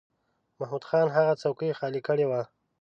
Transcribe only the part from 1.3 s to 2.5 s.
څوکۍ خالی کړې وه.